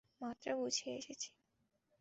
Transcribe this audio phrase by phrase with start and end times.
[0.21, 1.29] মাত্র গুছিয়ে এসেছি।